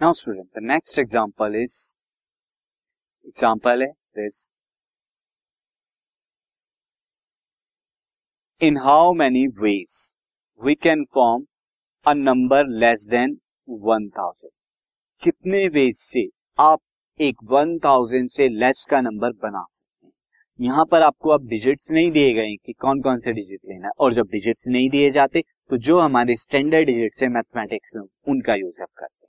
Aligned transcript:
Now 0.00 0.12
student 0.12 0.46
the 0.56 0.62
next 0.64 0.98
example 0.98 1.54
is 1.56 1.72
example 3.26 3.82
है 3.82 3.88
this 4.18 4.38
in 8.60 8.76
how 8.84 9.12
many 9.14 9.46
ways 9.58 9.96
we 10.60 10.74
can 10.84 11.04
form 11.14 11.44
a 12.06 12.14
number 12.14 12.68
less 12.78 13.06
than 13.10 13.36
one 13.68 14.08
thousand 14.18 14.50
कितने 15.22 15.66
ways 15.76 15.94
से 15.96 16.26
आप 16.58 16.80
एक 17.20 17.44
one 17.52 17.78
thousand 17.84 18.28
से 18.30 18.48
less 18.58 18.86
का 18.90 19.00
number 19.00 19.32
बना 19.42 19.64
सकते 19.70 20.06
हैं? 20.06 20.12
यहाँ 20.58 20.84
पर 20.92 21.02
आपको 21.02 21.30
अब 21.30 21.48
डिजिट्स 21.48 21.90
नहीं 21.90 22.10
दिए 22.12 22.32
गए 22.34 22.56
कि 22.56 22.72
कौन 22.72 23.02
कौन 23.02 23.18
से 23.18 23.32
डिजिट 23.32 23.60
लेना 23.64 23.86
है, 23.86 23.92
और 24.00 24.14
जब 24.14 24.28
डिजिट्स 24.32 24.68
नहीं 24.68 24.90
दिए 24.90 25.10
जाते 25.10 25.42
तो 25.70 25.76
जो 25.78 26.00
हमारे 26.00 26.36
स्टैंडर्ड 26.38 26.86
डिजिट्स 26.86 27.22
है 27.22 27.28
मैथमेटिक्स 27.28 27.96
में, 27.96 28.02
उनका 28.28 28.54
यूज़ 28.54 28.82
आप 28.82 28.88
करते 28.96 29.19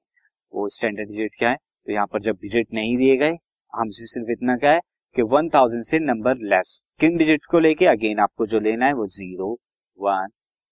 वो 0.54 0.68
स्टैंडर्ड 0.70 1.08
डिजिट 1.08 1.32
क्या 1.40 1.50
है? 1.50 1.56
तो 1.56 1.92
यहाँ 1.92 2.08
पर 2.08 2.22
जब 2.22 2.36
डिजिट 2.42 2.74
नहीं 2.74 2.96
दिए 2.98 3.18
गए, 3.18 3.38
हमसे 3.74 4.06
सिर्फ़ 4.08 4.32
इतना 4.32 4.56
क्या 4.58 4.72
है 4.72 4.80
कि 5.16 5.22
वन 5.32 5.50
थाउज़ेंड 5.50 5.84
से 5.84 6.00
नंबर 6.02 6.38
लेस 6.50 6.82
किन 7.00 7.18
डिजिट 7.18 7.46
को 7.52 7.60
लेके? 7.60 7.86
अगेन 7.88 8.20
आपको 8.20 8.46
जो 8.46 8.60
लेना 8.60 8.86
है 8.86 8.94
वो 8.94 9.06
zero 9.10 9.52
one 10.00 10.28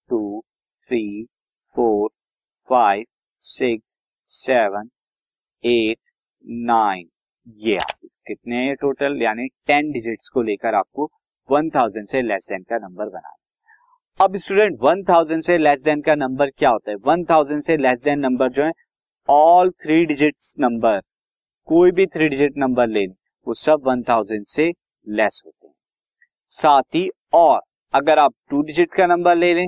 two 0.10 0.42
three 0.90 1.24
four 1.76 2.10
five 2.70 3.06
six 3.42 3.98
seven 4.30 4.90
eight 5.64 5.98
nine 6.68 7.08
ये 7.60 7.76
आप 7.78 7.98
कितने 8.28 8.56
हैं 8.56 8.76
टोटल 8.76 9.22
यानी 9.22 9.48
टेन 9.68 9.92
डिजिट्स 9.92 10.30
को 10.30 10.42
लेकर 10.42 10.76
आपको 10.76 11.10
वन 11.50 11.70
थाउज़ेंड 11.70 12.08
से 12.08 12.22
लेस 12.22 12.48
देन 12.50 12.64
का 12.70 12.78
नंबर 12.78 13.10
बनाना 13.10 13.36
अब 14.20 14.36
स्टूडेंट 14.38 14.78
वन 14.82 15.04
थाउज़ेंड 15.04 15.42
से 15.44 15.58
लेस 15.58 15.82
देन 15.84 16.02
का 16.02 16.16
नंबर 16.16 16.50
क्या 16.50 16.70
होता 16.70 16.92
है? 16.92 16.98
वन 16.98 17.24
थाउज़ेंड 17.30 17.62
से 17.62 17.78
लेस 17.78 18.02
देन 18.04 18.20
नंबर 18.20 18.50
जो 18.52 18.64
है 18.64 18.72
ऑल 19.28 19.70
थ्री 19.72 20.06
डिजिट्स 20.06 20.54
नंबर 20.60 21.00
कोई 21.68 21.92
भी 21.92 22.06
थ्री 22.06 22.28
डिजिट 22.30 22.54
नंबर 22.58 22.88
ले 22.88 23.06
वो 23.06 23.54
सब 23.56 23.82
वन 23.86 24.02
थाउज़ेंड 24.04 24.46
से 24.46 24.64
लेस 25.08 25.42
होते 25.46 25.68
हैं। 25.68 25.74
साथ 26.50 26.96
ही 26.96 27.10
और, 27.34 27.60
अगर 27.94 28.20
आप 28.20 28.34
टू 28.50 28.62
डिजिट 28.62 28.94
का 28.94 29.06
नंबर 29.06 29.36
ले 29.36 29.54
लें 29.54 29.68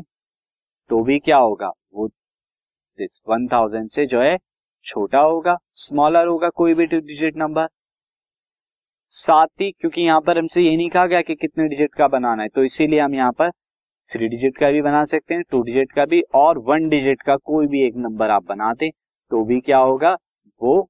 तो 0.89 1.03
भी 1.03 1.17
क्या 1.19 1.38
होगा? 1.38 1.67
वो 1.93 2.08
दिस 2.08 3.21
वन 3.30 3.47
थाउज़ेंड 3.47 3.89
से 3.89 4.05
जो 4.05 4.21
है, 4.21 4.38
छोटा 4.85 5.19
होगा 5.21 5.55
स्मॉलर 5.80 6.27
होगा 6.27 6.49
कोई 6.52 6.73
भी 6.73 6.86
टू 6.86 6.99
डिजिट 6.99 7.38
नंबर 7.38 7.67
साथ 9.11 9.61
ही, 9.61 9.71
क्योंकि 9.71 10.02
यहाँ 10.02 10.21
पर 10.21 10.38
हमसे 10.38 10.61
ये 10.61 10.75
नहीं 10.75 10.89
कहा 10.89 11.05
गया 11.05 11.21
कि 11.21 11.36
कितने 11.36 11.67
डिजिट 11.67 11.93
का 11.95 12.08
बनाना 12.09 12.43
है 12.43 12.49
तो 12.49 12.63
इसीलिए 12.63 12.99
हम 12.99 13.15
यहाँ 13.15 13.31
पर 13.33 13.52
थ्री 14.11 14.27
डिजिट 14.27 14.58
का 14.58 14.71
भी 14.71 14.81
बना 14.81 15.03
सकते 15.05 15.33
हैं 15.33 15.43
टू 15.52 15.61
डिजिट 15.63 15.91
का 15.91 16.05
भी, 16.05 16.21
और 16.36 16.58
वन 16.61 16.89
डिजिट 16.89 17.21
का 17.21 17.36
कोई 17.38 17.67
भी 17.67 17.86
एक 17.88 17.95
नंबर 17.97 18.30
आप 18.30 18.45
बनाते 18.45 18.91
तो 19.31 19.43
भी 19.45 19.59
क्या 19.59 19.77
होगा? 19.79 20.11
वो 20.61 20.81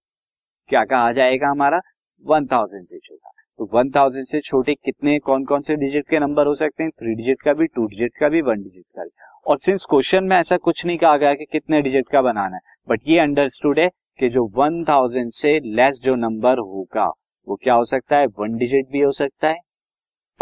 क्या 0.70 0.84
कहा 0.86 1.12
जाएगा 1.12 1.48
हमारा? 1.48 1.80
वन 2.26 2.46
थाउज़ेंड 2.48 2.86
से 2.86 2.98
छोटा। 3.00 3.32
तो 3.60 3.70
वन 3.74 3.90
थाउज़ेंड 3.92 4.26
से 4.26 4.40
छोटे 4.42 4.74
कितने 4.76 5.18
कौन 5.20 5.44
कौन 5.46 5.62
से 5.62 5.76
डिजिट 5.76 6.08
के 6.10 6.20
नंबर 6.20 6.48
हो 6.48 6.54
सकते 6.54 6.84
हैं? 6.84 6.92
थ्री 6.92 7.14
डिजिट 7.16 7.42
का 7.42 7.54
भी 7.54 7.66
टू 7.66 7.86
डिजिट 7.86 8.12
का 8.20 8.30
भी 8.30 8.42
वन 8.42 8.62
डिजिट 8.64 8.86
का 8.96 9.04
भी। 9.04 9.10
और 9.46 9.58
सिंस 9.58 9.86
क्वेश्चन 9.90 10.24
में 10.24 10.36
ऐसा 10.38 10.58
कुछ 10.60 10.86
नहीं 10.86 10.98
कहा 10.98 11.18
गया 11.18 11.34
कि 11.34 11.46
कितने 11.46 11.82
डिजिट 11.82 12.10
का 12.10 12.22
बनाना 12.22 12.56
है 12.56 12.62
बट 12.90 13.08
ये 13.08 13.20
अंडरस्टूड 13.20 13.80
है 13.80 13.90
कि 14.20 14.30
जो 14.30 14.46
वन 14.56 14.84
थाउज़ेंड 14.86 15.30
से 15.32 15.60
लेस 15.76 16.00
जो 16.04 16.16
नंबर 16.16 16.60
होगा, 16.60 17.06
वो 17.48 17.56
क्या 17.56 17.74
हो 17.74 17.86
सकता 17.86 18.18
है? 18.18 18.26
वन 18.30 18.58
डिजिट 18.58 18.88
भी 18.92 19.02
हो 19.02 19.12
सकता 19.12 19.48
है 19.48 19.60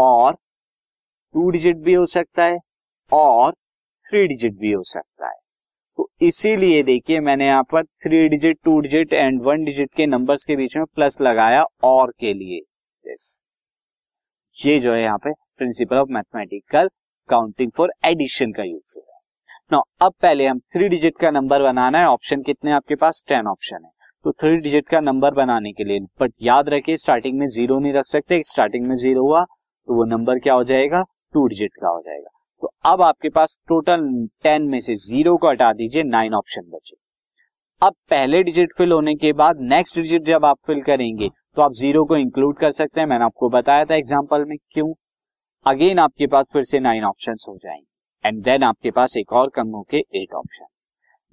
और 0.00 0.34
टू 1.34 1.50
डिजिट 1.50 1.76
भी 1.76 1.94
हो 1.94 2.06
सकता 2.06 2.44
है 2.44 2.58
और 3.12 3.52
थ्री 4.06 4.26
डिजिट 4.28 4.58
भी 4.58 4.72
हो 4.72 4.82
सकता 4.84 5.26
है। 5.26 5.38
तो 6.00 6.08
इसीलिए 6.22 6.82
देखिए 6.82 7.18
मैंने 7.20 7.46
यहाँ 7.46 7.62
पर 7.62 7.82
three 7.82 8.28
digit 8.28 8.58
two 8.64 8.78
digit 8.80 9.12
and 9.12 9.40
one 9.42 9.64
digit 9.64 9.90
के 9.96 10.06
नंबर्स 10.06 10.44
के 10.44 10.56
बीच 10.56 10.76
में 10.76 10.84
प्लस 10.86 11.20
लगाया 11.20 11.64
और 11.84 12.10
के 12.10 12.32
लिए। 12.34 12.60
Yes. 13.04 13.24
ये 14.56 14.78
जो 14.80 14.92
है 14.92 15.02
यहाँ 15.02 15.18
पे 15.18 15.32
principle 15.58 15.96
of 15.96 16.08
mathematical 16.08 16.88
counting 17.28 17.70
for 17.76 17.92
addition 18.06 18.52
का 18.52 18.62
यूज़ 18.62 18.94
हो 18.96 19.02
रहा 19.02 19.16
है। 19.16 19.22
नो 19.72 19.82
अब 20.00 20.14
पहले 20.22 20.46
हम 20.46 20.58
थ्री 20.58 20.88
डिजिट 20.88 21.18
का 21.18 21.30
नंबर 21.30 21.62
बनाना 21.62 21.98
है। 21.98 22.06
ऑप्शन 22.06 22.42
कितने 22.42 22.72
आपके 22.72 22.94
पास? 22.94 23.22
टेन 23.28 23.46
ऑप्शन 23.46 23.84
है। 23.84 23.90
तो 24.24 24.32
थ्री 24.32 24.56
डिजिट 24.58 24.88
का 24.88 25.00
नंबर 25.00 25.34
बनाने 25.34 25.72
के 25.72 25.84
लिए 25.84 26.00
बट 26.20 26.32
याद 26.42 26.68
रखिए 26.68 26.96
स्टार्टिंग 26.96 27.38
में 27.38 27.46
ज़ीरो 27.48 27.78
नहीं 27.78 27.92
रख 27.92 28.06
सकते। 28.06 28.42
स्टार्टिंग 28.46 28.86
में 28.86 28.96
ज़ीरो 28.96 29.22
हुआ 29.22 29.44
तो 29.44 29.96
वो 29.96 30.04
नंबर 30.06 30.38
क्या 30.38 30.54
हो 30.54 30.64
जाएगा? 30.64 31.04
टू 31.32 31.46
डिजिट 31.46 31.70
का 31.82 31.88
हो 31.88 32.00
जाएगा। 32.00 32.38
तो 32.62 32.70
अब 32.84 33.02
आपके 33.02 33.28
पास 33.28 33.58
टोटल 33.68 34.06
टेन 34.42 34.62
में 34.62 34.78
से 34.80 34.94
ज़ीरो 34.96 35.36
को 35.36 35.50
हटा 35.50 35.72
दीजिए 35.72 36.02
नाइन 36.04 36.34
ऑप्शन 36.34 36.62
बचे। 36.70 36.96
अब 37.82 37.94
पहले 38.10 38.42
डिजिट 38.42 38.72
फिल 38.78 38.92
होने 38.92 39.14
के 39.16 39.32
बाद 39.34 39.60
नेक्स्ट 39.62 39.96
डिजिट 39.96 40.22
जब 40.24 40.44
आप 40.44 40.58
फिल 40.66 40.82
करेंगे 40.82 41.28
तो 41.56 41.62
आप 41.62 41.72
ज़ीरो 41.72 42.04
को 42.04 42.16
इंक्लूड 42.16 42.58
कर 42.58 42.70
सकते 42.72 43.00
हैं। 43.00 43.06
मैंने 43.08 43.24
आपको 43.24 43.48
बताया 43.50 43.84
था 43.84 43.94
एग्ज़ाम्पल 43.94 44.44
में 44.44 44.56
क्यों। 44.72 44.92
अगेन 45.66 45.98
आपके 45.98 46.26
पास 46.26 46.44
फिर 46.52 46.62
से 46.62 46.80
नाइन 46.80 47.04
ऑप्शन 47.04 47.36
हो 47.48 47.56
जाएँगे। 47.56 48.28
एंड 48.28 48.42
देन 48.44 48.62
आपके 48.62 48.90
पास 48.90 49.16
एक 49.16 49.32
और 49.32 49.50
कम 49.50 49.68
होके 49.68 49.98
एट 49.98 50.34
ऑप्शन 50.34 50.66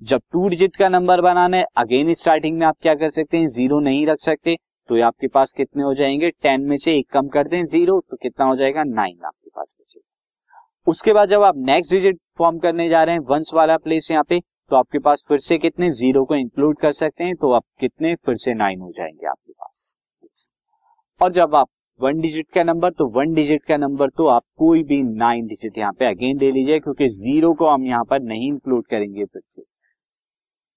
जब 0.01 0.21
टू 0.31 0.47
डिजिट 0.49 0.75
का 0.75 0.89
नंबर 0.89 1.21
बनाना 1.21 1.57
है 1.57 1.65
अगेन 1.77 2.13
स्टार्टिंग 2.13 2.57
में 2.59 2.65
आप 2.65 2.75
क्या 2.81 2.95
कर 2.95 3.09
सकते 3.09 3.37
हैं? 3.37 3.47
ज़ीरो 3.47 3.79
नहीं 3.81 4.05
रख 4.07 4.19
सकते। 4.19 4.55
तो 4.89 4.95
ये 4.95 5.01
आपके 5.03 5.27
पास 5.27 5.53
कितने 5.53 5.83
हो 5.83 5.93
जाएँगे? 5.93 6.29
टेन 6.31 6.61
में 6.61 6.77
से 6.77 6.97
एक 6.97 7.09
कम 7.11 7.27
कर 7.27 7.47
दें 7.47 7.63
ज़ीरो 7.65 7.99
तो 8.01 8.17
कितना 8.17 8.45
हो 8.45 8.55
जाएगा? 8.55 8.83
नाइन 8.85 9.25
आपके 9.25 9.49
पास 9.49 9.75
बचेगा 9.79 10.06
उसके 10.87 11.13
बाद 11.13 11.29
जब 11.29 11.41
आप 11.43 11.55
नेक्स्ट 11.67 11.91
डिजिट 11.91 12.17
फॉर्म 12.37 12.57
करने 12.59 12.87
जा 12.89 13.01
रहे 13.03 13.15
हैं 13.15 13.21
वंस 13.29 13.51
वाला 13.53 13.75
प्लेस 13.77 14.07
यहाँ 14.11 14.23
पे 14.23 14.39
तो 14.71 14.75
आपके 14.75 14.99
पास 14.99 15.23
फिर 15.27 15.37
से 15.37 15.57
कितने 15.57 15.89
ज़ीरो 15.91 16.23
को 16.25 16.35
इंक्लूड 16.35 16.77
कर 16.77 16.91
सकते 16.91 17.23
हैं 17.23 17.35
तो 17.35 17.51
आप 17.51 17.63
कितने 17.79 18.13
फिर 18.15 18.35
से 18.35 18.53
नाइन 18.53 18.79
हो 18.81 18.91
जाएँगे 18.91 19.27
आपके 19.27 19.51
पास। 19.51 19.97
और 21.21 21.31
जब 21.33 21.55
आप 21.55 21.67
वन 21.99 22.19
डिजिट 22.21 22.47
का 22.55 22.63
नंबर 22.63 22.91
तो 22.91 23.07
वन 23.09 23.33
डिजिट 23.33 23.63
का 23.63 23.77
नंबर 23.77 24.09
तो 24.09 24.27
आप 24.27 24.43
कोई 24.57 24.83
भी 24.83 25.01
नाइन 25.03 25.47
डिजिट 25.47 25.77
यहाँ 25.77 25.93
पे 25.93 26.05
अगेन 26.05 26.37
ले 26.39 26.51
लीजिए, 26.51 26.79
क्योंकि 26.79 27.07
ज़ीरो 27.09 27.53
को 27.53 27.69
हम 27.69 27.85
यहाँ 27.85 28.03
पर 28.03 28.21
नहीं 28.21 28.47
इंक्लूड 28.47 28.85
करेंगे 28.85 29.25
फिर 29.25 29.41
से। 29.45 29.61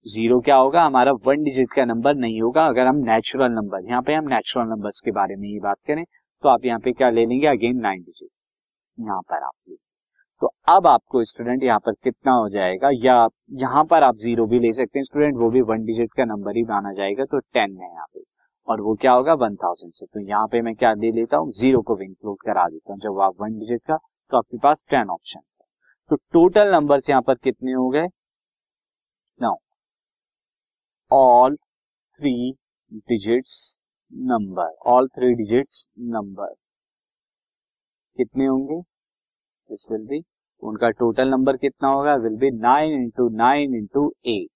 ज़ीरो 0.06 0.40
क्या 0.40 0.56
होगा? 0.56 0.82
हमारा 0.82 1.12
वन 1.26 1.42
डिजिट 1.44 1.72
का 1.72 1.84
नंबर 1.84 2.14
नहीं 2.16 2.40
होगा। 2.42 2.66
अगर 2.68 2.86
हम 2.86 2.96
नेचुरल 3.04 3.52
नंबर 3.52 3.84
यहाँ 3.88 4.02
पे 4.02 4.14
हम 4.14 4.28
नेचुरल 4.28 4.66
नंबर्स 4.68 5.00
के 5.00 5.10
बारे 5.12 5.36
में 5.36 5.48
ही 5.48 5.58
बात 5.60 5.76
करें 5.86 6.04
तो 6.04 6.48
आप 6.48 6.64
यहाँ 6.64 6.80
पे 6.80 6.92
क्या 6.92 7.10
ले 7.10 7.26
लेंगे? 7.26 7.46
अगेन 7.46 7.80
नाइन 7.80 8.02
डिजिट 8.02 8.30
यहाँ 8.98 9.20
पर 9.22 9.42
आप 9.44 9.52
ले 9.68 9.74
तो 10.42 10.46
अब 10.68 10.86
आपको 10.86 11.22
स्टूडेंट 11.24 11.62
यहाँ 11.62 11.78
पर 11.86 11.92
कितना 12.04 12.32
हो 12.32 12.48
जाएगा? 12.48 12.90
या 12.94 13.26
यहाँ 13.60 13.84
पर 13.84 14.02
आप 14.02 14.16
ज़ीरो 14.18 14.46
भी 14.46 14.58
ले 14.60 14.72
सकते 14.72 14.98
हैं 14.98 15.04
स्टूडेंट 15.04 15.36
वो 15.38 15.50
भी 15.50 15.60
वन 15.70 15.84
डिजिट 15.86 16.12
का 16.16 16.24
नंबर 16.24 16.56
ही 16.56 16.62
माना 16.64 16.92
जाएगा 16.94 17.24
तो 17.24 17.38
टेन 17.38 17.76
है 17.78 17.88
यहाँ 17.88 18.06
पे। 18.14 18.22
और 18.68 18.80
वो 18.80 18.94
क्या 19.00 19.12
होगा? 19.12 19.34
वन 19.34 19.56
थाउज़ेंड 19.56 19.92
से। 19.92 20.06
तो 20.06 20.20
यहाँ 20.20 20.46
पे 20.48 20.60
मैं 20.62 20.74
क्या 20.76 20.94
दे 20.94 21.10
लेता 21.12 21.36
हूँ? 21.36 21.50
ज़ीरो 21.52 21.80
को 21.82 21.96
भी 21.96 22.04
इंक्लूड 22.04 22.36
करा 22.46 22.66
देता 22.68 22.92
हूँ। 22.92 23.00
जब 23.00 23.20
आप 23.22 23.34
वन 23.40 23.58
डिजिट 23.58 23.80
का 23.88 23.96
तो 23.96 24.36
आपके 24.38 24.58
पास 24.58 24.84
टेन 24.90 25.10
ऑप्शन 25.10 25.40
तो 26.10 26.16
टोटल 26.32 26.72
नंबर 26.72 26.98
यहाँ 27.08 27.22
पर 27.22 27.34
कितने 27.36 27.72
हो 27.72 27.88
गए? 27.90 28.06
Now 29.40 29.56
all 31.10 31.56
three 31.56 32.52
digits 32.92 33.78
number 34.12 34.72
all 34.92 35.08
three 35.08 35.32
digits 35.34 35.86
number 36.08 36.54
कितने 38.18 38.46
होंगे? 38.46 38.80
दिस 39.70 39.86
विल 39.90 40.06
बी 40.06 40.22
उनका 40.62 40.90
टोटल 41.00 41.28
नंबर 41.28 41.56
कितना 41.56 41.88
होगा? 41.88 42.14
Will 42.22 42.36
be 42.38 42.50
nine 42.50 42.92
into 42.92 43.28
nine 43.36 43.74
into 43.74 44.12
eight 44.26 44.48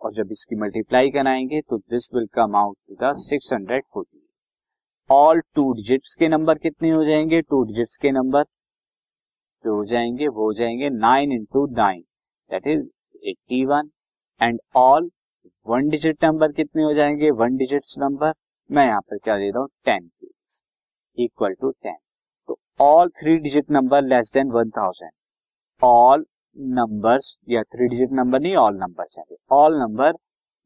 और 0.00 0.12
जब 0.14 0.30
इसकी 0.32 0.56
मल्टीप्लाई 0.56 1.10
कराएँगे 1.10 1.60
तो 1.60 1.78
this 1.78 2.08
will 2.14 2.26
come 2.34 2.56
out 2.56 2.76
to 2.88 2.94
the 3.00 3.12
six 3.20 3.52
hundred 3.52 3.84
forty 3.94 4.20
all 5.10 5.40
two 5.54 5.72
digits 5.72 6.14
के 6.18 6.28
नंबर 6.28 6.58
कितने 6.58 6.90
हो 6.90 7.04
जाएँगे? 7.04 7.40
टू 7.42 7.62
डिजिट्स 7.64 7.96
के 8.02 8.10
नंबर 8.10 8.44
जो 9.64 9.74
हो 9.76 9.84
जाएँगे, 9.84 10.28
वो 10.28 10.44
हो 10.44 10.52
जाएँगे 10.52 10.90
nine 10.90 11.32
into 11.32 11.66
nine 11.76 12.00
that 12.50 12.66
is 12.66 12.88
eighty 13.28 13.64
one 13.66 13.90
and 14.40 14.60
all 14.76 15.10
one 15.66 15.88
digit 15.88 16.24
number 16.24 16.52
कितने 16.52 16.82
हो 16.82 16.92
जाएँगे? 16.94 17.30
वन 17.32 17.56
डिजिट्स 17.56 17.96
नंबर 18.00 18.32
मैं 18.70 18.86
यहाँ 18.86 19.00
पर 19.00 19.18
क्या 19.18 19.36
दे 19.38 19.50
रहा 19.50 19.60
हूँ? 19.60 19.68
Ten 19.84 20.10
equal 21.18 21.54
to 21.54 21.70
ten 21.72 21.96
all 22.80 23.08
three 23.18 23.36
digit 23.38 23.70
number 23.70 24.02
less 24.02 24.30
than 24.34 24.50
one 24.50 24.70
thousand 24.76 25.10
all 25.82 26.24
numbers 26.56 27.26
या 27.48 27.62
थ्री 27.64 27.88
डिजिट 27.88 28.12
नंबर 28.12 28.40
नहीं 28.40 28.54
ऑल 28.56 28.76
नंबर्स 28.76 29.18
हैं। 29.18 29.36
All 29.52 29.78
number 29.80 30.14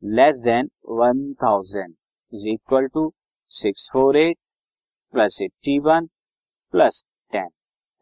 less 0.02 0.38
than 0.44 0.68
one 0.90 1.18
thousand 1.42 1.94
is 2.32 2.46
equal 2.48 2.86
to 2.94 3.02
six 3.52 3.88
four 3.92 4.16
eight 4.16 4.36
plus 5.14 5.38
eighty 5.42 5.78
one 5.86 6.06
plus 6.74 7.02
ten 7.32 7.48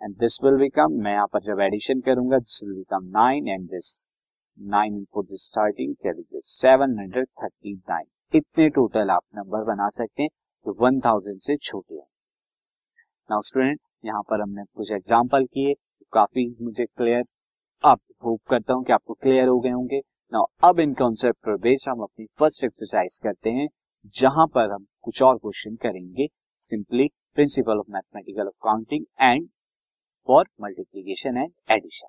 and 0.00 0.14
this 0.18 0.38
will 0.44 0.58
become 0.58 0.92
मैं 1.04 1.12
यहाँ 1.12 1.26
पर 1.32 1.42
जब 1.46 1.60
addition 1.62 2.00
करूँगा 2.08 2.38
this 2.38 2.60
will 2.64 2.74
become 2.74 3.08
nine 3.18 3.48
and 3.48 3.68
this 3.70 3.88
nine 4.58 5.02
for 5.14 5.24
this 5.24 5.46
starting 5.46 5.94
seven 6.42 6.98
hundred 6.98 7.26
thirty 7.42 7.74
nine 7.74 8.06
इतने 8.32 8.68
total 8.76 9.10
आप 9.10 9.22
number 9.36 9.64
बना 9.64 9.88
सकते 9.96 10.22
हैं 10.22 10.28
जो 10.66 10.76
वन 10.84 11.00
थाउज़ेंड 11.00 11.40
से 11.40 11.56
छोटे 11.56 11.94
हैं। 11.94 12.06
नाउ 13.30 13.40
स्टूडेंट 13.42 13.80
यहाँ 14.04 14.22
पर 14.22 14.40
हमने 14.40 14.62
कुछ 14.66 14.90
एग्ज़ाम्पल 14.92 15.44
किए, 15.46 15.74
काफ़ी 16.12 16.46
मुझे 16.62 16.84
क्लियर 16.86 17.24
आप 17.84 18.00
होप 18.24 18.40
करता 18.50 18.74
हूँ 18.74 18.84
कि 18.84 18.92
आपको 18.92 19.14
क्लियर 19.14 19.48
हो 19.48 19.58
गए 19.60 19.70
होंगे। 19.70 20.00
नाउ 20.32 20.46
अब 20.64 20.80
इन 20.80 20.92
कॉन्सेप्ट 20.94 21.38
पर 21.46 21.56
बेस 21.58 21.84
हम 21.88 22.02
अपनी 22.02 22.26
फ़र्स्ट 22.38 22.64
एक्सरसाइज 22.64 23.18
करते 23.22 23.50
हैं, 23.50 23.68
जहाँ 24.14 24.46
पर 24.46 24.72
हम 24.72 24.86
कुछ 25.02 25.22
और 25.22 25.38
क्वेश्चन 25.38 25.76
करेंगे। 25.82 26.26
Simply 26.62 27.08
principle 27.34 27.78
of 27.78 27.90
mathematical 27.90 28.50
counting 28.64 29.04
and 29.20 29.48
for 30.28 30.46
multiplication 30.60 31.36
and 31.36 31.50
addition 31.70 32.08